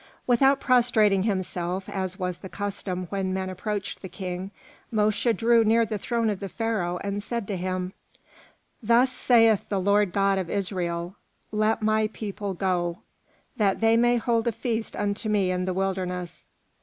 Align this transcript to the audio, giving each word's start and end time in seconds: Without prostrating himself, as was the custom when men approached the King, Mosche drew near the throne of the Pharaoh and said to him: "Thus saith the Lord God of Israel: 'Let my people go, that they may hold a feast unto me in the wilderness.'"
Without 0.25 0.59
prostrating 0.59 1.21
himself, 1.21 1.87
as 1.87 2.17
was 2.17 2.39
the 2.39 2.49
custom 2.49 3.05
when 3.11 3.35
men 3.35 3.51
approached 3.51 4.01
the 4.01 4.09
King, 4.09 4.49
Mosche 4.91 5.31
drew 5.37 5.63
near 5.63 5.85
the 5.85 5.99
throne 5.99 6.27
of 6.31 6.39
the 6.39 6.49
Pharaoh 6.49 6.97
and 7.03 7.21
said 7.21 7.47
to 7.49 7.55
him: 7.55 7.93
"Thus 8.81 9.11
saith 9.11 9.69
the 9.69 9.79
Lord 9.79 10.11
God 10.11 10.39
of 10.39 10.49
Israel: 10.49 11.17
'Let 11.51 11.83
my 11.83 12.07
people 12.11 12.55
go, 12.55 12.97
that 13.57 13.79
they 13.79 13.95
may 13.95 14.17
hold 14.17 14.47
a 14.47 14.51
feast 14.51 14.95
unto 14.95 15.29
me 15.29 15.51
in 15.51 15.65
the 15.65 15.71
wilderness.'" 15.73 16.47